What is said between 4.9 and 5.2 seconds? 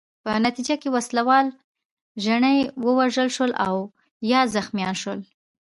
شول.